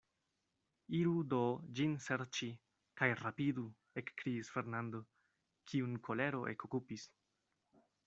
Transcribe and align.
Iru 0.99 1.11
do 1.33 1.41
ĝin 1.79 1.93
serĉi, 2.05 2.49
kaj 3.03 3.11
rapidu, 3.21 3.67
ekkriis 4.05 4.53
Fernando, 4.57 5.05
kiun 5.71 5.97
kolero 6.11 6.45
ekokupis. 6.57 7.11